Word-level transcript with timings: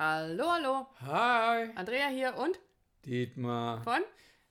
Hallo, 0.00 0.44
hallo. 0.52 0.86
Hi, 1.00 1.70
Andrea 1.74 2.06
hier 2.06 2.36
und 2.36 2.60
Dietmar. 3.04 3.82
von 3.82 4.00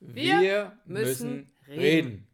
Wir, 0.01 0.77
müssen 0.83 1.49
reden. 1.69 2.27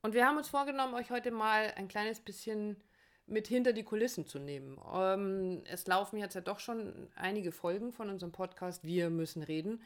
Und 0.00 0.14
wir 0.14 0.24
haben 0.24 0.36
uns 0.36 0.48
vorgenommen, 0.48 0.94
euch 0.94 1.10
heute 1.10 1.32
mal 1.32 1.72
ein 1.74 1.88
kleines 1.88 2.20
bisschen 2.20 2.80
mit 3.26 3.48
hinter 3.48 3.72
die 3.72 3.82
Kulissen 3.82 4.24
zu 4.24 4.38
nehmen. 4.38 4.80
Ähm, 4.94 5.64
es 5.66 5.88
laufen 5.88 6.20
jetzt 6.20 6.34
ja 6.34 6.40
doch 6.40 6.60
schon 6.60 7.08
einige 7.16 7.50
Folgen 7.50 7.92
von 7.92 8.08
unserem 8.08 8.30
Podcast 8.30 8.84
Wir 8.84 9.10
müssen 9.10 9.42
reden. 9.42 9.82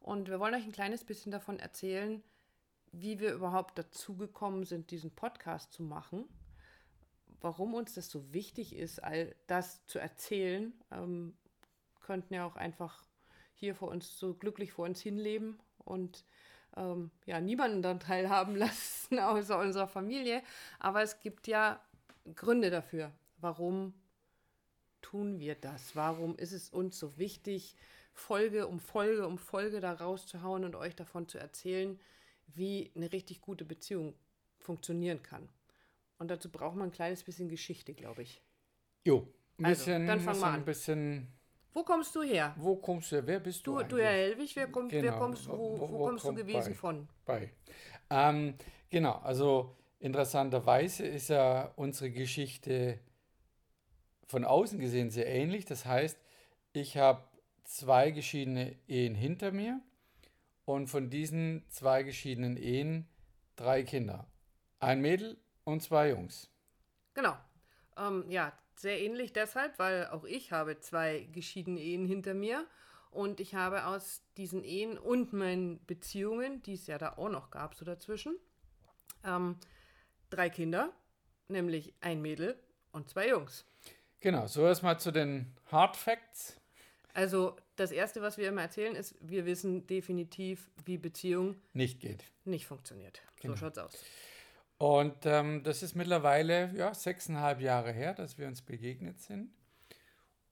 Und 0.00 0.30
wir 0.30 0.40
wollen 0.40 0.54
euch 0.54 0.64
ein 0.64 0.72
kleines 0.72 1.04
bisschen 1.04 1.32
davon 1.32 1.58
erzählen, 1.58 2.22
wie 2.92 3.20
wir 3.20 3.34
überhaupt 3.34 3.76
dazu 3.76 4.16
gekommen 4.16 4.64
sind, 4.64 4.90
diesen 4.90 5.10
Podcast 5.10 5.74
zu 5.74 5.82
machen. 5.82 6.24
Warum 7.42 7.74
uns 7.74 7.92
das 7.92 8.08
so 8.08 8.32
wichtig 8.32 8.74
ist, 8.74 9.04
all 9.04 9.34
das 9.48 9.84
zu 9.86 9.98
erzählen. 9.98 10.72
Ähm, 10.90 11.34
könnten 12.02 12.34
ja 12.34 12.44
auch 12.46 12.56
einfach 12.56 13.04
hier 13.54 13.74
vor 13.74 13.88
uns 13.88 14.18
so 14.18 14.34
glücklich 14.34 14.72
vor 14.72 14.86
uns 14.86 15.00
hinleben 15.00 15.58
und 15.78 16.24
ähm, 16.76 17.10
ja, 17.26 17.40
niemanden 17.40 17.82
daran 17.82 18.00
teilhaben 18.10 18.56
lassen, 18.56 19.18
außer 19.18 19.58
unserer 19.58 19.88
Familie. 19.88 20.42
Aber 20.78 21.02
es 21.02 21.20
gibt 21.20 21.46
ja 21.46 21.80
Gründe 22.34 22.70
dafür. 22.70 23.12
Warum 23.38 23.94
tun 25.02 25.38
wir 25.40 25.54
das? 25.54 25.94
Warum 25.96 26.36
ist 26.36 26.52
es 26.52 26.70
uns 26.70 26.98
so 26.98 27.18
wichtig, 27.18 27.76
Folge 28.14 28.66
um 28.66 28.78
Folge 28.80 29.26
um 29.26 29.38
Folge 29.38 29.80
da 29.80 29.92
rauszuhauen 29.92 30.64
und 30.64 30.74
euch 30.76 30.94
davon 30.96 31.28
zu 31.28 31.38
erzählen, 31.38 31.98
wie 32.46 32.90
eine 32.94 33.12
richtig 33.12 33.40
gute 33.40 33.64
Beziehung 33.64 34.14
funktionieren 34.58 35.22
kann? 35.22 35.48
Und 36.18 36.28
dazu 36.30 36.50
braucht 36.50 36.76
man 36.76 36.88
ein 36.88 36.92
kleines 36.92 37.24
bisschen 37.24 37.48
Geschichte, 37.48 37.94
glaube 37.94 38.22
ich. 38.22 38.40
Jo, 39.04 39.26
ein 39.58 39.64
Also, 39.64 39.66
bisschen, 39.66 40.06
dann 40.06 40.20
fang 40.20 40.38
muss 40.38 40.40
mal 40.40 40.52
ein 40.52 40.60
an. 40.60 40.64
bisschen. 40.64 41.28
Wo 41.74 41.82
kommst 41.84 42.14
du 42.14 42.22
her? 42.22 42.54
Wo 42.56 42.76
kommst 42.76 43.12
du? 43.12 43.26
Wer 43.26 43.40
bist 43.40 43.66
du? 43.66 43.78
Du, 43.78 43.84
du? 43.84 43.96
Herr 43.98 44.10
Helwig, 44.12 44.54
wer, 44.56 44.66
kommt, 44.68 44.92
wer 44.92 45.00
Genau. 45.02 45.18
kommst, 45.18 45.48
wo, 45.48 45.52
Wo- 45.56 45.80
wo, 45.80 45.90
wo 45.92 46.04
kommst 46.06 46.24
du 46.24 46.28
kommt 46.28 46.38
gewesen 46.38 46.72
bei? 46.72 46.74
von? 46.74 47.08
bei. 47.24 47.50
Ähm, 48.10 48.54
genau, 48.90 49.14
also 49.22 49.74
interessanterweise 49.98 51.06
ist 51.06 51.28
ja 51.28 51.72
unsere 51.76 52.10
Geschichte 52.10 52.98
von 54.26 54.44
außen 54.44 54.78
gesehen 54.78 55.10
sehr 55.10 55.26
ähnlich. 55.26 55.64
Das 55.64 55.86
heißt, 55.86 56.18
ich 56.72 56.96
habe 56.96 57.24
zwei 57.64 58.10
geschiedene 58.10 58.76
Ehen 58.86 59.14
hinter 59.14 59.50
mir 59.52 59.80
und 60.64 60.88
von 60.88 61.08
diesen 61.10 61.64
zwei 61.70 62.02
geschiedenen 62.02 62.56
Ehen 62.56 63.08
drei 63.56 63.82
Kinder. 63.82 64.26
Ein 64.80 65.00
Mädel 65.00 65.38
und 65.64 65.82
zwei 65.82 66.10
Jungs. 66.10 66.50
Genau. 67.14 67.36
Ähm, 67.96 68.24
ja, 68.30 68.52
sehr 68.76 69.00
ähnlich 69.00 69.32
deshalb, 69.32 69.78
weil 69.78 70.06
auch 70.08 70.24
ich 70.24 70.52
habe 70.52 70.78
zwei 70.80 71.28
geschiedene 71.32 71.80
Ehen 71.80 72.06
hinter 72.06 72.34
mir 72.34 72.66
und 73.10 73.40
ich 73.40 73.54
habe 73.54 73.86
aus 73.86 74.22
diesen 74.36 74.64
Ehen 74.64 74.98
und 74.98 75.32
meinen 75.32 75.84
Beziehungen, 75.86 76.62
die 76.62 76.74
es 76.74 76.86
ja 76.86 76.98
da 76.98 77.14
auch 77.16 77.28
noch 77.28 77.50
gab, 77.50 77.74
so 77.74 77.84
dazwischen, 77.84 78.36
ähm, 79.24 79.56
drei 80.30 80.48
Kinder, 80.50 80.92
nämlich 81.48 81.94
ein 82.00 82.22
Mädel 82.22 82.58
und 82.92 83.08
zwei 83.08 83.28
Jungs. 83.28 83.66
Genau, 84.20 84.46
so 84.46 84.66
erstmal 84.66 84.98
zu 84.98 85.10
den 85.10 85.52
Hard 85.70 85.96
Facts. 85.96 86.56
Also 87.14 87.56
das 87.76 87.90
Erste, 87.90 88.22
was 88.22 88.38
wir 88.38 88.48
immer 88.48 88.62
erzählen, 88.62 88.94
ist, 88.94 89.14
wir 89.20 89.44
wissen 89.44 89.86
definitiv, 89.86 90.70
wie 90.84 90.96
Beziehung 90.96 91.56
Nicht 91.74 92.00
geht. 92.00 92.24
nicht 92.44 92.66
funktioniert. 92.66 93.20
Genau. 93.40 93.54
So 93.54 93.58
schaut's 93.60 93.78
aus. 93.78 93.92
Und 94.82 95.26
ähm, 95.26 95.62
das 95.62 95.84
ist 95.84 95.94
mittlerweile 95.94 96.72
ja, 96.74 96.92
sechseinhalb 96.92 97.60
Jahre 97.60 97.92
her, 97.92 98.14
dass 98.14 98.36
wir 98.36 98.48
uns 98.48 98.62
begegnet 98.62 99.20
sind. 99.20 99.52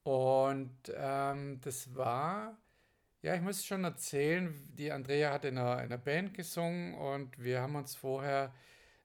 Und 0.05 0.71
ähm, 0.95 1.61
das 1.63 1.97
war, 1.97 2.57
ja, 3.23 3.35
ich 3.35 3.41
muss 3.41 3.65
schon 3.65 3.83
erzählen, 3.83 4.55
die 4.79 4.93
Andrea 4.93 5.33
hat 5.33 5.45
in 5.45 5.59
einer, 5.59 5.79
in 5.79 5.87
einer 5.87 5.99
Band 5.99 6.33
gesungen 6.33 6.95
und 6.95 7.43
wir 7.43 7.61
haben 7.61 7.75
uns 7.75 7.97
vorher 7.97 8.55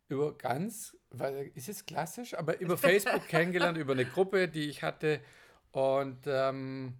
über 0.09 0.37
ganz, 0.37 0.95
weil, 1.09 1.49
ist 1.55 1.69
es 1.69 1.87
klassisch, 1.87 2.35
aber 2.35 2.59
über 2.59 2.77
Facebook 2.77 3.27
kennengelernt, 3.27 3.79
über 3.79 3.93
eine 3.93 4.05
Gruppe, 4.05 4.47
die 4.47 4.69
ich 4.69 4.83
hatte. 4.83 5.21
Und 5.71 6.19
ähm, 6.27 6.99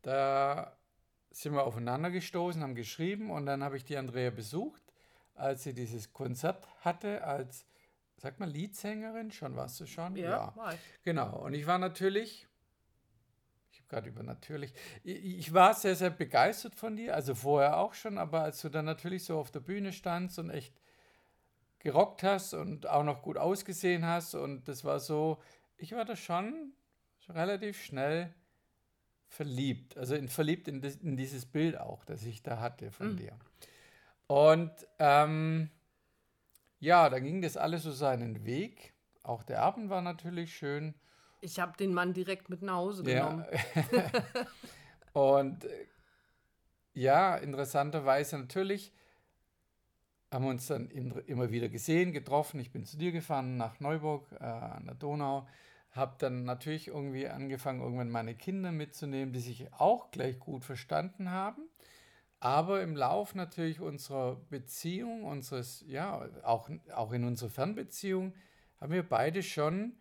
da 0.00 0.74
sind 1.30 1.52
wir 1.52 1.64
aufeinander 1.64 2.10
gestoßen, 2.10 2.62
haben 2.62 2.74
geschrieben 2.74 3.30
und 3.30 3.44
dann 3.44 3.62
habe 3.62 3.76
ich 3.76 3.84
die 3.84 3.98
Andrea 3.98 4.30
besucht 4.30 4.81
als 5.34 5.62
sie 5.64 5.74
dieses 5.74 6.12
Konzert 6.12 6.66
hatte, 6.84 7.24
als, 7.24 7.66
sag 8.16 8.38
mal, 8.38 8.48
Leadsängerin, 8.50 9.30
schon 9.30 9.56
warst 9.56 9.80
du 9.80 9.86
schon? 9.86 10.16
war 10.56 10.74
ich. 10.74 10.80
Genau. 11.02 11.38
Und 11.44 11.54
ich 11.54 11.66
war 11.66 11.78
natürlich, 11.78 12.46
ich 13.70 13.78
habe 13.80 13.88
gerade 13.88 14.08
über 14.10 14.22
natürlich, 14.22 14.74
ich, 15.02 15.38
ich 15.38 15.54
war 15.54 15.74
sehr, 15.74 15.96
sehr 15.96 16.10
begeistert 16.10 16.74
von 16.74 16.96
dir, 16.96 17.14
also 17.14 17.34
vorher 17.34 17.78
auch 17.78 17.94
schon, 17.94 18.18
aber 18.18 18.42
als 18.42 18.60
du 18.60 18.68
dann 18.68 18.84
natürlich 18.84 19.24
so 19.24 19.38
auf 19.38 19.50
der 19.50 19.60
Bühne 19.60 19.92
standst 19.92 20.38
und 20.38 20.50
echt 20.50 20.74
gerockt 21.78 22.22
hast 22.22 22.54
und 22.54 22.86
auch 22.86 23.02
noch 23.02 23.22
gut 23.22 23.36
ausgesehen 23.36 24.06
hast 24.06 24.34
und 24.34 24.68
das 24.68 24.84
war 24.84 25.00
so, 25.00 25.42
ich 25.76 25.92
war 25.92 26.04
da 26.04 26.14
schon 26.14 26.72
relativ 27.28 27.82
schnell 27.82 28.32
verliebt, 29.26 29.96
also 29.96 30.14
in, 30.14 30.28
verliebt 30.28 30.68
in, 30.68 30.82
in 30.82 31.16
dieses 31.16 31.46
Bild 31.46 31.78
auch, 31.78 32.04
das 32.04 32.24
ich 32.24 32.42
da 32.42 32.60
hatte 32.60 32.90
von 32.92 33.14
Mhm. 33.14 33.16
dir. 33.16 33.38
Und 34.26 34.72
ähm, 34.98 35.70
ja, 36.78 37.08
dann 37.10 37.22
ging 37.22 37.42
das 37.42 37.56
alles 37.56 37.82
so 37.82 37.92
seinen 37.92 38.44
Weg. 38.44 38.92
Auch 39.22 39.42
der 39.42 39.62
Abend 39.62 39.88
war 39.90 40.02
natürlich 40.02 40.54
schön. 40.56 40.94
Ich 41.40 41.60
habe 41.60 41.76
den 41.76 41.92
Mann 41.92 42.12
direkt 42.12 42.48
mit 42.48 42.62
nach 42.62 42.74
Hause 42.74 43.04
Ja. 43.04 43.24
genommen. 43.24 43.46
Und 45.12 45.64
äh, 45.64 45.86
ja, 46.94 47.36
interessanterweise 47.36 48.38
natürlich 48.38 48.92
haben 50.32 50.44
wir 50.44 50.50
uns 50.50 50.66
dann 50.66 50.88
immer 50.88 51.50
wieder 51.50 51.68
gesehen, 51.68 52.12
getroffen. 52.12 52.58
Ich 52.58 52.72
bin 52.72 52.84
zu 52.86 52.96
dir 52.96 53.12
gefahren 53.12 53.56
nach 53.58 53.80
Neuburg 53.80 54.26
äh, 54.32 54.44
an 54.44 54.86
der 54.86 54.94
Donau. 54.94 55.46
Habe 55.90 56.16
dann 56.18 56.44
natürlich 56.44 56.88
irgendwie 56.88 57.28
angefangen, 57.28 57.82
irgendwann 57.82 58.10
meine 58.10 58.34
Kinder 58.34 58.72
mitzunehmen, 58.72 59.34
die 59.34 59.40
sich 59.40 59.70
auch 59.74 60.10
gleich 60.10 60.38
gut 60.38 60.64
verstanden 60.64 61.30
haben. 61.30 61.68
Aber 62.42 62.82
im 62.82 62.96
Lauf 62.96 63.36
natürlich 63.36 63.78
unserer 63.78 64.34
Beziehung, 64.50 65.22
unseres, 65.22 65.84
ja, 65.86 66.28
auch, 66.42 66.68
auch 66.92 67.12
in 67.12 67.22
unserer 67.22 67.50
Fernbeziehung, 67.50 68.34
haben 68.80 68.92
wir 68.92 69.08
beide 69.08 69.44
schon 69.44 69.94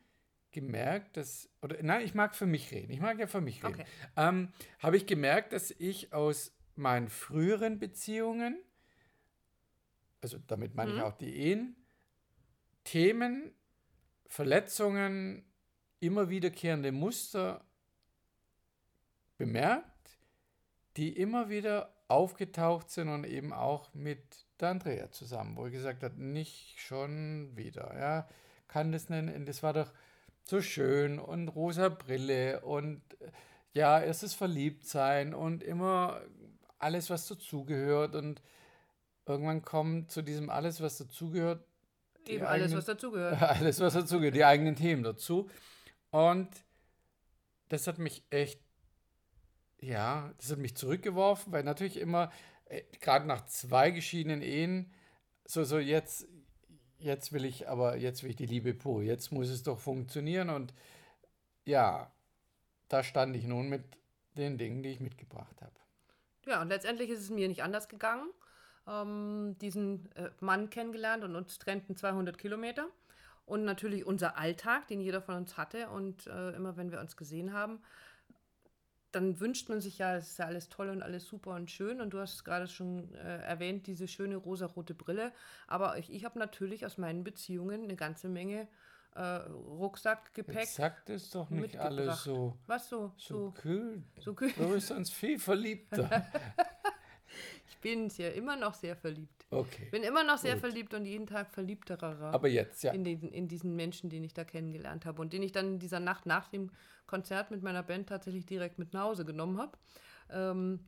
gemerkt, 0.50 1.18
dass, 1.18 1.52
oder 1.62 1.78
nein, 1.84 2.04
ich 2.04 2.16
mag 2.16 2.36
für 2.36 2.48
mich 2.48 2.72
reden, 2.72 2.92
ich 2.92 3.00
mag 3.00 3.20
ja 3.20 3.28
für 3.28 3.42
mich 3.42 3.64
reden, 3.64 3.76
Okay. 3.82 3.86
ähm, 4.18 4.52
habe 4.80 4.98
ich 4.98 5.06
gemerkt, 5.06 5.54
dass 5.54 5.70
ich 5.70 6.14
aus 6.14 6.52
meinen 6.76 7.10
früheren 7.10 7.78
Beziehungen, 7.78 8.60
also 10.22 10.40
damit 10.48 10.74
meine 10.74 10.94
ich 10.94 10.98
Mhm. 10.98 11.04
auch 11.04 11.14
die 11.14 11.36
Ehen, 11.36 11.76
Themen, 12.86 13.54
Verletzungen, 14.26 15.46
immer 16.00 16.30
wiederkehrende 16.30 16.92
Muster 16.92 17.64
bemerkt, 19.38 20.18
die 20.98 21.16
immer 21.16 21.48
wieder 21.50 22.01
aufgetaucht 22.12 22.90
sind 22.90 23.10
und 23.10 23.24
eben 23.26 23.54
auch 23.54 23.94
mit 23.94 24.22
der 24.60 24.70
Andrea 24.70 25.12
zusammen, 25.12 25.56
wo 25.58 25.66
ich 25.68 25.74
gesagt 25.74 26.04
habe, 26.04 26.22
nicht 26.22 26.80
schon 26.80 27.56
wieder, 27.56 27.98
ja, 27.98 28.28
kann 28.68 28.92
das 28.92 29.10
nennen, 29.10 29.46
das 29.46 29.64
war 29.64 29.74
doch 29.74 29.92
so 30.44 30.62
schön 30.62 31.20
und 31.20 31.48
rosa 31.50 31.90
Brille 31.90 32.62
und 32.62 33.02
ja, 33.74 34.00
erstes 34.02 34.34
Verliebtsein 34.34 35.34
und 35.34 35.64
immer 35.64 36.22
alles, 36.80 37.10
was 37.10 37.28
dazugehört 37.28 38.16
und 38.16 38.42
irgendwann 39.26 39.62
kommt 39.62 40.12
zu 40.12 40.22
diesem 40.22 40.50
alles, 40.50 40.82
was 40.82 40.98
dazugehört, 40.98 41.64
Eben 42.28 42.46
alles, 42.46 42.66
eigenen- 42.66 42.78
was 42.78 42.86
dazugehört. 42.86 43.42
alles, 43.42 43.80
was 43.80 43.94
dazugehört, 43.94 44.36
die 44.36 44.46
eigenen 44.46 44.76
Themen 44.76 45.04
dazu. 45.04 45.50
Und 46.12 46.50
das 47.70 47.88
hat 47.88 47.98
mich 47.98 48.24
echt, 48.30 48.62
ja, 49.82 50.32
das 50.38 50.52
hat 50.52 50.60
mich 50.60 50.76
zurückgeworfen, 50.76 51.52
weil 51.52 51.64
natürlich 51.64 51.98
immer, 51.98 52.32
äh, 52.66 52.84
gerade 53.02 53.28
nach 53.28 53.46
zwei 53.48 53.92
geschiedenen 53.92 54.42
Ehen, 54.42 54.94
so, 55.46 55.64
so 55.64 55.80
jetzt, 55.80 56.28
jetzt 57.00 57.34
will 57.34 57.46
ich, 57.46 57.68
aber 57.68 57.98
jetzt 57.98 58.24
will 58.24 58.30
ich 58.30 58.36
die 58.36 58.46
Liebe 58.46 58.74
pur, 58.74 59.02
jetzt 59.02 59.32
muss 59.32 59.50
es 59.50 59.64
doch 59.64 59.80
funktionieren 59.80 60.50
und 60.50 60.74
ja, 61.66 62.12
da 62.88 63.04
stand 63.04 63.36
ich 63.36 63.46
nun 63.46 63.70
mit 63.70 63.84
den 64.38 64.58
Dingen, 64.58 64.84
die 64.84 64.90
ich 64.90 65.00
mitgebracht 65.00 65.62
habe. 65.62 65.72
Ja, 66.46 66.62
und 66.62 66.70
letztendlich 66.70 67.10
ist 67.10 67.20
es 67.20 67.30
mir 67.30 67.48
nicht 67.48 67.64
anders 67.64 67.88
gegangen. 67.88 68.30
Ähm, 68.88 69.56
diesen 69.62 70.12
äh, 70.16 70.32
Mann 70.40 70.70
kennengelernt 70.70 71.24
und 71.24 71.36
uns 71.36 71.60
trennten 71.60 71.96
200 71.96 72.38
Kilometer. 72.38 72.88
Und 73.46 73.64
natürlich 73.64 74.06
unser 74.06 74.38
Alltag, 74.38 74.88
den 74.88 75.02
jeder 75.02 75.22
von 75.22 75.36
uns 75.36 75.58
hatte. 75.58 75.90
Und 75.90 76.28
äh, 76.28 76.52
immer 76.52 76.78
wenn 76.78 76.92
wir 76.92 77.00
uns 77.00 77.16
gesehen 77.16 77.54
haben, 77.54 77.82
dann 79.12 79.40
wünscht 79.40 79.70
man 79.70 79.82
sich 79.82 79.98
ja, 79.98 80.16
es 80.16 80.32
ist 80.32 80.40
ja 80.40 80.46
alles 80.46 80.70
toll 80.70 80.90
und 80.90 81.02
alles 81.02 81.26
super 81.26 81.52
und 81.56 81.70
schön. 81.70 82.02
Und 82.02 82.12
du 82.12 82.20
hast 82.20 82.36
es 82.36 82.44
gerade 82.44 82.68
schon 82.68 83.14
äh, 83.16 83.42
erwähnt, 83.42 83.88
diese 83.88 84.08
schöne 84.08 84.38
rosarote 84.38 84.94
Brille. 84.94 85.32
Aber 85.68 85.98
ich, 85.98 86.12
ich 86.12 86.26
habe 86.26 86.40
natürlich 86.40 86.86
aus 86.86 86.98
meinen 86.98 87.24
Beziehungen 87.24 87.84
eine 87.84 87.96
ganze 87.96 88.30
Menge 88.30 88.68
äh, 89.16 89.22
Rucksackgepäck. 89.22 90.56
Jetzt 90.56 90.76
sagt 90.76 91.10
es 91.10 91.30
doch 91.32 91.50
nicht 91.50 91.78
alles 91.78 92.24
so, 92.24 92.58
Was 92.68 92.88
so? 92.90 93.12
so 93.18 93.36
So, 93.46 93.52
kühl. 93.52 94.04
so 94.20 94.34
kühl. 94.34 94.52
Du 94.56 94.70
bist 94.70 94.88
sonst 94.88 95.14
viel 95.14 95.38
verliebter. 95.40 96.26
Ich 97.84 97.96
bin 97.96 98.12
ja 98.16 98.30
immer 98.30 98.56
noch 98.56 98.76
sehr 98.76 98.96
verliebt. 98.96 99.48
Okay. 99.50 99.90
Bin 99.90 100.04
immer 100.04 100.24
noch 100.24 100.38
sehr 100.38 100.54
Gut. 100.54 100.62
verliebt 100.62 100.94
und 100.94 101.06
jeden 101.06 101.26
Tag 101.26 101.50
verliebterer. 101.50 102.32
Aber 102.32 102.48
jetzt, 102.48 102.84
ja. 102.84 102.92
in, 102.92 103.04
den, 103.04 103.22
in 103.30 103.48
diesen 103.48 103.76
Menschen, 103.76 104.12
den 104.12 104.24
ich 104.24 104.36
da 104.36 104.44
kennengelernt 104.44 105.08
habe 105.08 105.20
und 105.20 105.34
den 105.34 105.42
ich 105.42 105.52
dann 105.52 105.74
in 105.74 105.80
dieser 105.80 106.00
Nacht 106.00 106.28
nach 106.28 106.48
dem 106.48 106.70
Konzert 107.08 107.50
mit 107.50 107.64
meiner 107.64 107.82
Band 107.82 108.08
tatsächlich 108.08 108.46
direkt 108.46 108.78
mit 108.78 108.94
nach 108.94 109.06
Hause 109.06 109.26
genommen 109.26 109.58
habe. 109.58 109.78
Ähm, 110.30 110.88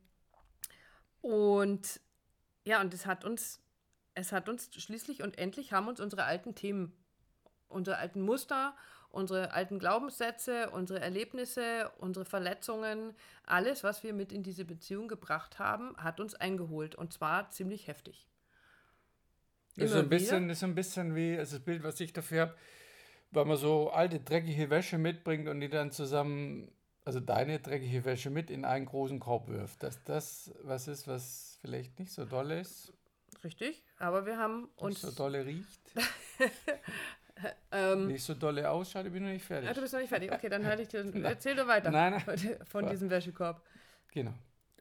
und 1.22 2.00
ja, 2.64 2.80
und 2.80 2.94
es 2.94 3.08
hat 3.08 3.26
uns, 3.26 3.60
es 4.14 4.32
hat 4.32 4.48
uns 4.48 4.70
schließlich 4.72 5.24
und 5.24 5.40
endlich 5.40 5.74
haben 5.74 5.88
uns 5.88 6.00
unsere 6.00 6.26
alten 6.26 6.54
Themen, 6.54 6.94
unsere 7.70 7.98
alten 7.98 8.22
Muster, 8.22 8.76
unsere 9.14 9.52
alten 9.52 9.80
Glaubenssätze, 9.80 10.72
unsere 10.72 11.00
Erlebnisse, 11.00 11.92
unsere 12.00 12.26
Verletzungen, 12.26 13.16
alles, 13.46 13.84
was 13.84 14.04
wir 14.04 14.12
mit 14.12 14.32
in 14.32 14.44
diese 14.44 14.66
Beziehung 14.66 15.08
gebracht 15.08 15.60
haben, 15.60 15.96
hat 15.98 16.20
uns 16.20 16.34
eingeholt 16.34 16.96
und 16.96 17.14
zwar 17.14 17.50
ziemlich 17.52 17.88
heftig. 17.88 18.28
Das 19.76 19.86
ist, 19.86 19.92
so 19.92 20.00
ein 20.00 20.10
bisschen, 20.10 20.50
ist 20.50 20.60
so 20.60 20.66
ein 20.66 20.76
bisschen 20.76 21.16
wie 21.16 21.38
also 21.38 21.58
das 21.58 21.66
Bild, 21.66 21.84
was 21.84 22.00
ich 22.00 22.12
dafür 22.12 22.42
habe, 22.42 22.56
weil 23.32 23.46
man 23.46 23.58
so 23.58 23.92
alte, 23.92 24.20
dreckige 24.20 24.70
Wäsche 24.70 24.98
mitbringt 24.98 25.48
und 25.48 25.62
die 25.62 25.70
dann 25.70 25.92
zusammen, 25.92 26.72
also 27.06 27.20
deine 27.20 27.60
dreckige 27.60 28.06
Wäsche 28.06 28.30
mit 28.30 28.50
in 28.50 28.66
einen 28.66 28.86
großen 28.86 29.20
Korb 29.20 29.48
wirft. 29.48 29.84
Dass 29.84 30.04
das 30.04 30.52
was 30.64 30.88
ist, 30.88 31.08
was 31.08 31.60
vielleicht 31.62 32.00
nicht 32.00 32.12
so 32.12 32.26
doll 32.26 32.52
ist, 32.52 32.94
Richtig, 33.44 33.84
aber 33.98 34.26
wir 34.26 34.38
haben 34.38 34.62
nicht 34.62 34.82
uns 34.82 35.02
so 35.02 35.12
dolle 35.12 35.46
riecht, 35.46 35.82
ähm, 37.72 38.08
nicht 38.08 38.24
so 38.24 38.34
dolle 38.34 38.70
ausschaut, 38.70 39.06
ich 39.06 39.12
bin 39.12 39.24
noch 39.24 39.32
nicht 39.32 39.46
fertig. 39.46 39.70
Ah, 39.70 39.74
du 39.74 39.82
bist 39.82 39.94
noch 39.94 40.00
nicht 40.00 40.10
fertig. 40.10 40.32
Okay, 40.32 40.50
dann 40.50 40.66
halte 40.66 40.84
ich 40.84 40.88
dir. 40.88 41.06
Erzähl 41.24 41.56
du 41.56 41.68
weiter 41.68 41.92
Nein, 41.92 42.22
nein, 42.26 42.58
von 42.70 42.88
diesem 42.88 43.10
Wäschekorb. 43.10 43.62
genau. 44.12 44.34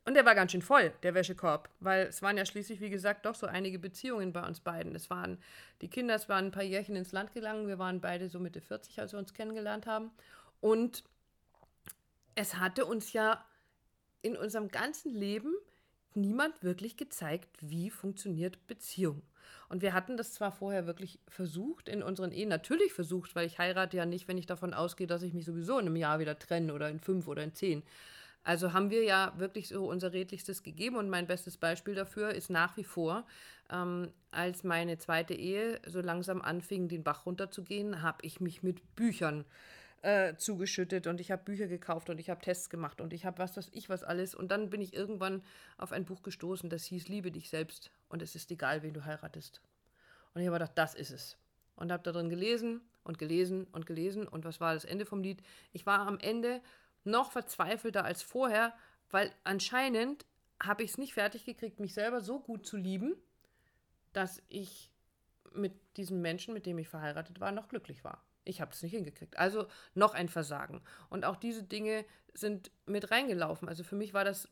Und 0.04 0.14
der 0.14 0.24
war 0.24 0.34
ganz 0.34 0.50
schön 0.50 0.62
voll, 0.62 0.92
der 1.04 1.14
Wäschekorb, 1.14 1.68
weil 1.78 2.06
es 2.08 2.22
waren 2.22 2.36
ja 2.36 2.44
schließlich, 2.44 2.80
wie 2.80 2.90
gesagt, 2.90 3.24
doch 3.24 3.36
so 3.36 3.46
einige 3.46 3.78
Beziehungen 3.78 4.32
bei 4.32 4.44
uns 4.44 4.58
beiden. 4.58 4.96
Es 4.96 5.10
waren 5.10 5.38
die 5.80 5.88
Kinder, 5.88 6.16
es 6.16 6.28
waren 6.28 6.46
ein 6.46 6.50
paar 6.50 6.64
Jährchen 6.64 6.96
ins 6.96 7.12
Land 7.12 7.32
gegangen. 7.32 7.68
Wir 7.68 7.78
waren 7.78 8.00
beide 8.00 8.28
so 8.28 8.40
Mitte 8.40 8.60
40, 8.60 8.98
als 8.98 9.12
wir 9.12 9.20
uns 9.20 9.32
kennengelernt 9.32 9.86
haben. 9.86 10.10
Und 10.60 11.04
es 12.34 12.56
hatte 12.56 12.84
uns 12.84 13.12
ja 13.12 13.44
in 14.22 14.36
unserem 14.36 14.68
ganzen 14.68 15.14
Leben 15.14 15.54
niemand 16.14 16.64
wirklich 16.64 16.96
gezeigt, 16.96 17.56
wie 17.60 17.88
funktioniert 17.88 18.66
Beziehung. 18.66 19.22
Und 19.72 19.80
wir 19.80 19.94
hatten 19.94 20.18
das 20.18 20.34
zwar 20.34 20.52
vorher 20.52 20.86
wirklich 20.86 21.18
versucht 21.28 21.88
in 21.88 22.02
unseren 22.02 22.30
Ehen, 22.30 22.50
natürlich 22.50 22.92
versucht, 22.92 23.34
weil 23.34 23.46
ich 23.46 23.58
heirate 23.58 23.96
ja 23.96 24.04
nicht, 24.04 24.28
wenn 24.28 24.36
ich 24.36 24.44
davon 24.44 24.74
ausgehe, 24.74 25.06
dass 25.06 25.22
ich 25.22 25.32
mich 25.32 25.46
sowieso 25.46 25.78
in 25.78 25.86
einem 25.86 25.96
Jahr 25.96 26.18
wieder 26.18 26.38
trenne 26.38 26.74
oder 26.74 26.90
in 26.90 27.00
fünf 27.00 27.26
oder 27.26 27.42
in 27.42 27.54
zehn. 27.54 27.82
Also 28.44 28.74
haben 28.74 28.90
wir 28.90 29.02
ja 29.02 29.32
wirklich 29.38 29.68
so 29.68 29.88
unser 29.88 30.12
Redlichstes 30.12 30.62
gegeben 30.62 30.96
und 30.96 31.08
mein 31.08 31.26
bestes 31.26 31.56
Beispiel 31.56 31.94
dafür 31.94 32.34
ist 32.34 32.50
nach 32.50 32.76
wie 32.76 32.84
vor, 32.84 33.24
ähm, 33.70 34.10
als 34.30 34.62
meine 34.62 34.98
zweite 34.98 35.32
Ehe 35.32 35.80
so 35.86 36.02
langsam 36.02 36.42
anfing, 36.42 36.88
den 36.88 37.02
Bach 37.02 37.24
runterzugehen, 37.24 38.02
habe 38.02 38.18
ich 38.26 38.42
mich 38.42 38.62
mit 38.62 38.94
Büchern 38.94 39.40
äh, 39.40 39.81
zugeschüttet 40.36 41.06
und 41.06 41.20
ich 41.20 41.30
habe 41.30 41.44
Bücher 41.44 41.68
gekauft 41.68 42.10
und 42.10 42.18
ich 42.18 42.28
habe 42.28 42.40
Tests 42.40 42.68
gemacht 42.68 43.00
und 43.00 43.12
ich 43.12 43.24
habe 43.24 43.38
was, 43.38 43.52
das 43.52 43.68
ich 43.72 43.88
was 43.88 44.02
alles. 44.02 44.34
Und 44.34 44.50
dann 44.50 44.68
bin 44.68 44.80
ich 44.80 44.94
irgendwann 44.94 45.44
auf 45.78 45.92
ein 45.92 46.04
Buch 46.04 46.22
gestoßen, 46.22 46.68
das 46.70 46.84
hieß 46.86 47.06
Liebe 47.06 47.30
dich 47.30 47.48
selbst 47.50 47.92
und 48.08 48.20
es 48.20 48.34
ist 48.34 48.50
egal, 48.50 48.82
wen 48.82 48.94
du 48.94 49.04
heiratest. 49.04 49.60
Und 50.34 50.40
ich 50.40 50.48
habe 50.48 50.56
gedacht, 50.56 50.76
das 50.76 50.94
ist 50.94 51.10
es. 51.10 51.36
Und 51.76 51.92
habe 51.92 52.02
da 52.02 52.10
drin 52.10 52.30
gelesen 52.30 52.80
und 53.04 53.18
gelesen 53.18 53.66
und 53.72 53.86
gelesen. 53.86 54.26
Und 54.26 54.44
was 54.44 54.60
war 54.60 54.74
das 54.74 54.84
Ende 54.84 55.06
vom 55.06 55.22
Lied? 55.22 55.42
Ich 55.72 55.86
war 55.86 56.00
am 56.00 56.18
Ende 56.18 56.60
noch 57.04 57.32
verzweifelter 57.32 58.04
als 58.04 58.22
vorher, 58.22 58.74
weil 59.10 59.32
anscheinend 59.44 60.26
habe 60.62 60.82
ich 60.82 60.92
es 60.92 60.98
nicht 60.98 61.14
fertig 61.14 61.44
gekriegt, 61.44 61.80
mich 61.80 61.94
selber 61.94 62.20
so 62.20 62.40
gut 62.40 62.66
zu 62.66 62.76
lieben, 62.76 63.16
dass 64.12 64.42
ich 64.48 64.90
mit 65.52 65.74
diesem 65.96 66.22
Menschen, 66.22 66.54
mit 66.54 66.66
dem 66.66 66.78
ich 66.78 66.88
verheiratet 66.88 67.40
war, 67.40 67.52
noch 67.52 67.68
glücklich 67.68 68.04
war. 68.04 68.24
Ich 68.44 68.60
habe 68.60 68.72
es 68.72 68.82
nicht 68.82 68.92
hingekriegt. 68.92 69.38
Also 69.38 69.66
noch 69.94 70.14
ein 70.14 70.28
Versagen. 70.28 70.82
Und 71.10 71.24
auch 71.24 71.36
diese 71.36 71.62
Dinge 71.62 72.04
sind 72.34 72.70
mit 72.86 73.10
reingelaufen. 73.10 73.68
Also 73.68 73.84
für 73.84 73.96
mich 73.96 74.14
war 74.14 74.24
das 74.24 74.48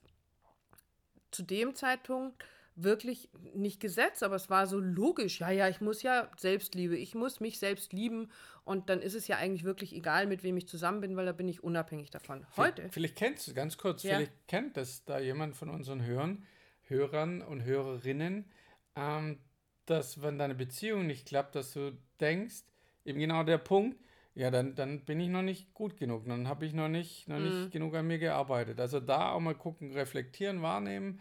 zu 1.31 1.43
dem 1.43 1.75
Zeitpunkt 1.75 2.45
wirklich 2.77 3.29
nicht 3.55 3.81
Gesetz, 3.81 4.23
aber 4.23 4.37
es 4.37 4.49
war 4.49 4.67
so 4.67 4.79
logisch. 4.79 5.41
Ja, 5.41 5.51
ja, 5.51 5.69
ich 5.69 5.81
muss 5.81 6.03
ja 6.03 6.31
Selbstliebe, 6.37 6.97
ich 6.97 7.15
muss 7.15 7.41
mich 7.41 7.59
selbst 7.59 7.93
lieben 7.93 8.31
und 8.65 8.89
dann 8.89 9.03
ist 9.03 9.15
es 9.15 9.27
ja 9.29 9.37
eigentlich 9.37 9.65
wirklich 9.65 9.93
egal, 9.95 10.27
mit 10.27 10.43
wem 10.43 10.57
ich 10.57 10.69
zusammen 10.69 11.01
bin, 11.01 11.17
weil 11.17 11.27
da 11.27 11.33
bin 11.33 11.49
ich 11.49 11.63
unabhängig 11.63 12.11
davon. 12.11 12.47
Heute. 12.57 12.83
Vielleicht, 12.83 12.95
vielleicht 12.95 13.17
kennst 13.17 13.49
du, 13.49 13.55
ganz 13.55 13.77
kurz, 13.77 14.03
Ja. 14.03 14.17
vielleicht 14.17 14.49
kennt 14.49 14.77
das 14.77 15.05
da 15.05 15.19
jemand 15.19 15.57
von 15.57 15.69
unseren 15.69 16.05
Hörern, 16.05 16.47
Hörern 16.85 17.43
und 17.43 17.65
Hörerinnen, 17.65 18.51
ähm, 18.97 19.41
dass 19.87 20.23
wenn 20.23 20.39
deine 20.39 20.55
Beziehung 20.55 21.07
nicht 21.07 21.27
klappt, 21.27 21.57
dass 21.57 21.73
du 21.73 21.97
denkst, 22.21 22.63
eben 23.05 23.19
genau 23.19 23.43
der 23.43 23.59
Punkt, 23.59 23.99
ja, 24.35 24.51
dann, 24.51 24.75
dann 24.75 25.05
bin 25.05 25.21
ich 25.21 25.29
noch 25.29 25.43
nicht 25.43 25.75
gut 25.75 25.97
genug, 25.97 26.25
dann 26.27 26.49
habe 26.49 26.65
ich 26.67 26.73
noch 26.73 26.89
nicht, 26.89 27.29
noch 27.29 27.39
Mhm. 27.39 27.45
nicht 27.47 27.73
genug 27.73 27.95
an 27.95 28.07
mir 28.07 28.19
gearbeitet. 28.19 28.81
Also 28.81 29.01
da 29.01 29.33
auch 29.33 29.41
mal 29.41 29.55
gucken, 29.55 29.93
reflektieren, 29.93 30.63
wahrnehmen. 30.63 31.21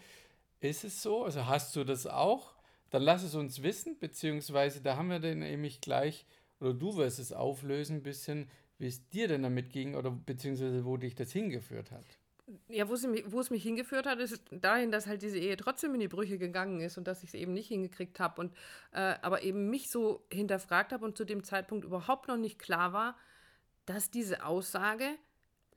Ist 0.62 0.84
es 0.84 1.02
so? 1.02 1.24
Also 1.26 1.46
hast 1.48 1.76
du 1.76 1.84
das 1.84 2.06
auch? 2.08 2.56
Dann 2.92 3.02
lass 3.04 3.24
es 3.24 3.36
uns 3.36 3.64
wissen, 3.64 3.98
beziehungsweise 4.00 4.81
da 4.81 4.98
haben 4.98 5.10
wir 5.10 5.20
dann 5.20 5.40
nämlich 5.40 5.81
gleich, 5.81 6.26
oder 6.60 6.74
du 6.74 6.98
wirst 6.98 7.20
es 7.20 7.31
auflösen, 7.34 7.98
ein 7.98 8.04
bisschen, 8.04 8.50
wie 8.78 8.88
es 8.88 9.08
dir 9.10 9.28
denn 9.28 9.44
damit 9.44 9.72
ging 9.72 9.96
oder 9.96 10.12
beziehungsweise 10.12 10.86
wo 10.86 10.98
dich 10.98 11.16
das 11.16 11.32
hingeführt 11.32 11.92
hat. 11.92 12.19
Ja, 12.68 12.90
wo, 12.90 12.96
sie, 12.96 13.24
wo 13.28 13.40
es 13.40 13.51
mich 13.51 13.63
hingeführt 13.63 14.07
hat, 14.07 14.19
ist 14.19 14.42
dahin, 14.51 14.92
dass 14.92 15.06
halt 15.06 15.22
diese 15.22 15.38
Ehe 15.38 15.56
trotzdem 15.56 15.94
in 15.94 16.00
die 16.00 16.07
Brüche 16.07 16.38
gegangen 16.38 16.81
ist 16.81 16.98
und 16.98 17.07
dass 17.07 17.22
ich 17.22 17.30
es 17.30 17.34
eben 17.36 17.54
nicht 17.54 17.68
hingekriegt 17.68 18.19
habe 18.19 18.42
und 18.42 18.56
äh, 18.92 19.16
aber 19.22 19.44
eben 19.44 19.69
mich 19.69 19.90
so 19.92 20.25
hinterfragt 20.31 20.92
habe 20.92 21.06
und 21.06 21.16
zu 21.16 21.25
dem 21.25 21.44
Zeitpunkt 21.44 21.86
überhaupt 21.86 22.28
noch 22.28 22.38
nicht 22.38 22.57
klar 22.57 22.92
war, 22.92 23.18
dass 23.86 24.10
diese 24.10 24.46
Aussage 24.46 25.07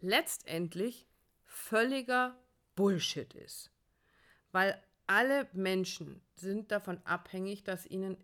letztendlich 0.01 1.07
völliger 1.45 2.37
Bullshit 2.75 3.35
ist. 3.35 3.71
Weil 4.51 4.83
alle 5.07 5.49
Menschen 5.53 6.23
sind 6.37 6.71
davon 6.73 7.01
abhängig, 7.05 7.65
dass 7.65 7.87
ihnen 7.87 8.17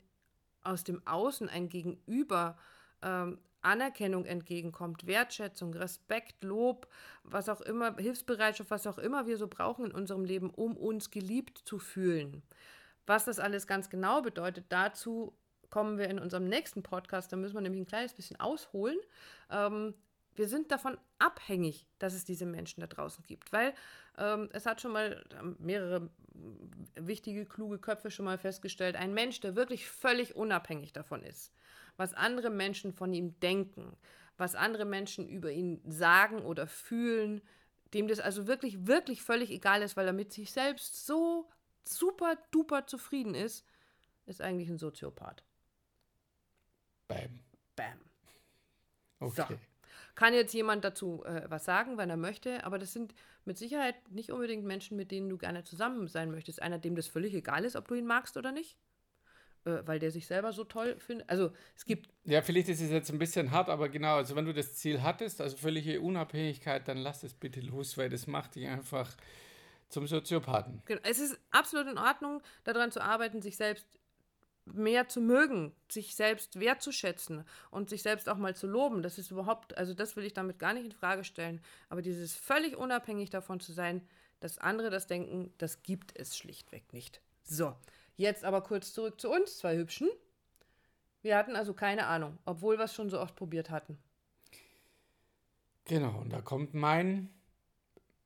aus 0.62 0.84
dem 0.84 1.06
Außen 1.06 1.48
ein 1.48 1.68
Gegenüber 1.68 2.58
ähm, 3.02 3.38
Anerkennung 3.68 4.24
entgegenkommt, 4.24 5.06
Wertschätzung, 5.06 5.74
Respekt, 5.74 6.42
Lob, 6.42 6.88
was 7.22 7.48
auch 7.48 7.60
immer, 7.60 7.96
Hilfsbereitschaft, 7.96 8.70
was 8.70 8.86
auch 8.86 8.98
immer 8.98 9.26
wir 9.26 9.36
so 9.36 9.46
brauchen 9.46 9.86
in 9.86 9.92
unserem 9.92 10.24
Leben, 10.24 10.50
um 10.50 10.76
uns 10.76 11.10
geliebt 11.10 11.58
zu 11.64 11.78
fühlen. 11.78 12.42
Was 13.06 13.24
das 13.24 13.38
alles 13.38 13.66
ganz 13.66 13.90
genau 13.90 14.22
bedeutet, 14.22 14.66
dazu 14.68 15.34
kommen 15.70 15.98
wir 15.98 16.08
in 16.08 16.18
unserem 16.18 16.48
nächsten 16.48 16.82
Podcast. 16.82 17.32
Da 17.32 17.36
müssen 17.36 17.54
wir 17.54 17.60
nämlich 17.60 17.82
ein 17.82 17.86
kleines 17.86 18.14
bisschen 18.14 18.40
ausholen. 18.40 18.98
Ähm, 19.50 19.94
wir 20.34 20.48
sind 20.48 20.70
davon 20.70 20.96
abhängig, 21.18 21.86
dass 21.98 22.14
es 22.14 22.24
diese 22.24 22.46
Menschen 22.46 22.80
da 22.80 22.86
draußen 22.86 23.24
gibt, 23.26 23.52
weil 23.52 23.74
ähm, 24.16 24.48
es 24.52 24.66
hat 24.66 24.80
schon 24.80 24.92
mal 24.92 25.24
mehrere 25.58 26.10
wichtige, 26.94 27.44
kluge 27.44 27.78
Köpfe 27.78 28.10
schon 28.10 28.24
mal 28.24 28.38
festgestellt, 28.38 28.94
ein 28.94 29.14
Mensch, 29.14 29.40
der 29.40 29.56
wirklich 29.56 29.88
völlig 29.88 30.36
unabhängig 30.36 30.92
davon 30.92 31.22
ist, 31.22 31.52
was 31.98 32.14
andere 32.14 32.48
Menschen 32.48 32.92
von 32.94 33.12
ihm 33.12 33.38
denken, 33.40 33.94
was 34.38 34.54
andere 34.54 34.86
Menschen 34.86 35.28
über 35.28 35.50
ihn 35.50 35.82
sagen 35.84 36.42
oder 36.42 36.66
fühlen, 36.66 37.42
dem 37.92 38.08
das 38.08 38.20
also 38.20 38.46
wirklich, 38.46 38.86
wirklich 38.86 39.22
völlig 39.22 39.50
egal 39.50 39.82
ist, 39.82 39.96
weil 39.96 40.06
er 40.06 40.12
mit 40.12 40.32
sich 40.32 40.52
selbst 40.52 41.06
so 41.06 41.50
super 41.84 42.38
duper 42.50 42.86
zufrieden 42.86 43.34
ist, 43.34 43.66
ist 44.26 44.40
eigentlich 44.40 44.68
ein 44.68 44.78
Soziopath. 44.78 45.42
Bam. 47.08 47.40
Bam. 47.74 47.98
Okay. 49.20 49.58
Kann 50.14 50.34
jetzt 50.34 50.52
jemand 50.52 50.84
dazu 50.84 51.24
äh, 51.24 51.46
was 51.48 51.64
sagen, 51.64 51.96
wenn 51.96 52.10
er 52.10 52.16
möchte, 52.16 52.64
aber 52.64 52.78
das 52.78 52.92
sind 52.92 53.14
mit 53.44 53.56
Sicherheit 53.56 54.10
nicht 54.10 54.30
unbedingt 54.30 54.64
Menschen, 54.64 54.96
mit 54.96 55.10
denen 55.10 55.28
du 55.28 55.38
gerne 55.38 55.64
zusammen 55.64 56.06
sein 56.08 56.30
möchtest. 56.30 56.60
Einer, 56.60 56.78
dem 56.78 56.94
das 56.94 57.08
völlig 57.08 57.34
egal 57.34 57.64
ist, 57.64 57.76
ob 57.76 57.88
du 57.88 57.94
ihn 57.94 58.06
magst 58.06 58.36
oder 58.36 58.52
nicht, 58.52 58.76
weil 59.84 59.98
der 59.98 60.10
sich 60.10 60.26
selber 60.26 60.52
so 60.52 60.64
toll 60.64 60.96
findet. 60.98 61.28
Also 61.28 61.52
es 61.76 61.84
gibt, 61.84 62.08
Ja, 62.24 62.42
vielleicht 62.42 62.68
ist 62.68 62.80
es 62.80 62.90
jetzt 62.90 63.10
ein 63.10 63.18
bisschen 63.18 63.50
hart, 63.50 63.68
aber 63.68 63.88
genau, 63.88 64.16
also 64.16 64.36
wenn 64.36 64.44
du 64.44 64.54
das 64.54 64.74
Ziel 64.74 65.02
hattest, 65.02 65.40
also 65.40 65.56
völlige 65.56 66.00
Unabhängigkeit, 66.00 66.86
dann 66.88 66.98
lass 66.98 67.22
es 67.22 67.34
bitte 67.34 67.60
los, 67.60 67.96
weil 67.98 68.08
das 68.08 68.26
macht 68.26 68.54
dich 68.54 68.66
einfach 68.66 69.16
zum 69.88 70.06
Soziopathen. 70.06 70.82
genau, 70.84 71.00
es 71.04 71.18
ist 71.18 71.38
absolut 71.50 71.86
in 71.86 71.98
Ordnung, 71.98 72.42
daran 72.64 72.92
zu 72.92 73.00
arbeiten, 73.02 73.40
sich 73.42 73.56
selbst 73.56 73.86
mehr 74.74 75.08
zu 75.08 75.20
mögen, 75.20 75.72
sich 75.90 76.14
selbst 76.14 76.60
wertzuschätzen 76.60 77.44
und 77.70 77.88
sich 77.88 78.02
selbst 78.02 78.28
auch 78.28 78.36
mal 78.36 78.54
zu 78.54 78.66
loben. 78.66 79.02
Das 79.02 79.18
ist 79.18 79.30
überhaupt, 79.30 79.76
also 79.78 79.94
das 79.94 80.16
will 80.16 80.24
ich 80.24 80.34
damit 80.34 80.58
gar 80.58 80.74
nicht 80.74 80.84
in 80.84 80.92
Frage 80.92 81.24
stellen. 81.24 81.60
Aber 81.88 82.02
dieses 82.02 82.36
völlig 82.36 82.76
unabhängig 82.76 83.30
davon 83.30 83.60
zu 83.60 83.72
sein, 83.72 84.06
dass 84.40 84.58
andere 84.58 84.90
das 84.90 85.06
denken, 85.06 85.52
das 85.58 85.82
gibt 85.82 86.12
es 86.18 86.36
schlichtweg 86.36 86.92
nicht. 86.92 87.20
So, 87.44 87.74
jetzt 88.18 88.44
aber 88.44 88.60
kurz 88.60 88.92
zurück 88.92 89.18
zu 89.18 89.30
uns, 89.30 89.58
zwei 89.58 89.76
Hübschen. 89.76 90.08
Wir 91.22 91.36
hatten 91.36 91.56
also 91.56 91.72
keine 91.72 92.06
Ahnung, 92.06 92.38
obwohl 92.44 92.76
wir 92.76 92.84
es 92.84 92.94
schon 92.94 93.08
so 93.08 93.18
oft 93.18 93.34
probiert 93.34 93.70
hatten. 93.70 93.98
Genau, 95.84 96.18
und 96.20 96.30
da 96.30 96.42
kommt 96.42 96.74
mein, 96.74 97.30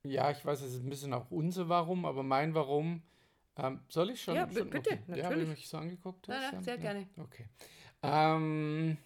ja, 0.02 0.30
ich 0.32 0.44
weiß, 0.44 0.62
es 0.62 0.74
ist 0.74 0.82
ein 0.82 0.90
bisschen 0.90 1.14
auch 1.14 1.30
unser 1.30 1.68
Warum, 1.68 2.04
aber 2.04 2.24
mein 2.24 2.54
Warum. 2.54 3.02
Ähm, 3.56 3.80
soll 3.88 4.10
ich 4.10 4.22
schon? 4.22 4.34
Ja, 4.34 4.50
schon, 4.50 4.70
bitte, 4.70 4.90
okay. 4.90 4.98
natürlich. 5.06 5.22
Ja, 5.22 5.30
weil 5.30 5.40
du 5.40 5.46
mich 5.46 5.68
so 5.68 5.76
angeguckt 5.76 6.26
hast. 6.26 6.40
Nein, 6.40 6.50
nein, 6.54 6.62
sehr 6.62 6.74
ja. 6.76 6.80
gerne. 6.80 7.08
Okay. 7.18 7.46
Ähm, 8.02 8.96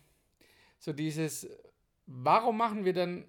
so 0.79 0.93
dieses, 0.93 1.49
warum 2.07 2.57
machen 2.57 2.85
wir 2.85 2.93
denn 2.93 3.25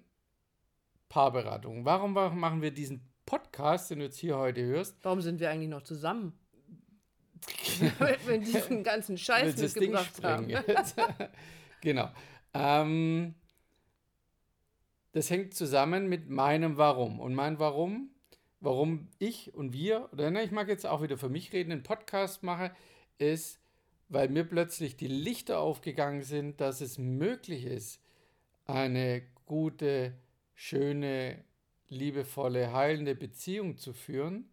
Paarberatung? 1.08 1.84
Warum 1.84 2.12
machen 2.12 2.62
wir 2.62 2.70
diesen 2.70 3.02
Podcast, 3.26 3.90
den 3.90 3.98
du 3.98 4.04
jetzt 4.06 4.18
hier 4.18 4.38
heute 4.38 4.64
hörst? 4.64 4.96
Warum 5.02 5.20
sind 5.20 5.40
wir 5.40 5.50
eigentlich 5.50 5.68
noch 5.68 5.82
zusammen? 5.82 6.38
Weil 7.98 8.16
wir 8.26 8.38
diesen 8.38 8.82
ganzen 8.82 9.18
Scheiß 9.18 9.56
mitgebracht 9.56 10.22
haben. 10.22 10.48
genau. 11.80 12.10
Ähm, 12.54 13.34
das 15.12 15.30
hängt 15.30 15.54
zusammen 15.54 16.08
mit 16.08 16.28
meinem 16.28 16.76
Warum. 16.76 17.20
Und 17.20 17.34
mein 17.34 17.58
Warum, 17.58 18.10
warum 18.60 19.08
ich 19.18 19.54
und 19.54 19.72
wir, 19.72 20.08
oder 20.12 20.30
ne, 20.30 20.42
ich 20.42 20.50
mag 20.50 20.68
jetzt 20.68 20.86
auch 20.86 21.02
wieder 21.02 21.18
für 21.18 21.28
mich 21.28 21.52
reden, 21.52 21.72
einen 21.72 21.82
Podcast 21.82 22.42
mache, 22.42 22.72
ist, 23.18 23.60
weil 24.08 24.28
mir 24.28 24.44
plötzlich 24.44 24.96
die 24.96 25.08
Lichter 25.08 25.60
aufgegangen 25.60 26.22
sind, 26.22 26.60
dass 26.60 26.80
es 26.80 26.98
möglich 26.98 27.64
ist, 27.64 28.00
eine 28.64 29.22
gute, 29.46 30.14
schöne, 30.54 31.42
liebevolle, 31.88 32.72
heilende 32.72 33.14
Beziehung 33.14 33.76
zu 33.76 33.92
führen, 33.92 34.48